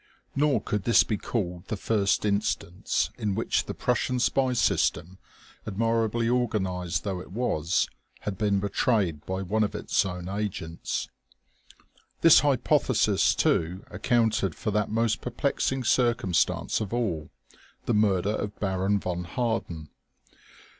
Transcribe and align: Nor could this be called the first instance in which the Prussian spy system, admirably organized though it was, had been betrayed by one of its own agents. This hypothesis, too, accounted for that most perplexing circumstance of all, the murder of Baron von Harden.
Nor 0.35 0.63
could 0.63 0.85
this 0.85 1.03
be 1.03 1.15
called 1.17 1.67
the 1.67 1.77
first 1.77 2.25
instance 2.25 3.11
in 3.19 3.35
which 3.35 3.65
the 3.65 3.75
Prussian 3.75 4.19
spy 4.19 4.53
system, 4.53 5.19
admirably 5.67 6.27
organized 6.27 7.03
though 7.03 7.19
it 7.19 7.31
was, 7.31 7.87
had 8.21 8.35
been 8.35 8.59
betrayed 8.59 9.23
by 9.27 9.43
one 9.43 9.63
of 9.63 9.75
its 9.75 10.03
own 10.03 10.27
agents. 10.27 11.07
This 12.21 12.39
hypothesis, 12.39 13.35
too, 13.35 13.83
accounted 13.91 14.55
for 14.55 14.71
that 14.71 14.89
most 14.89 15.21
perplexing 15.21 15.83
circumstance 15.83 16.81
of 16.81 16.91
all, 16.95 17.29
the 17.85 17.93
murder 17.93 18.31
of 18.31 18.59
Baron 18.59 18.97
von 18.99 19.25
Harden. 19.25 19.89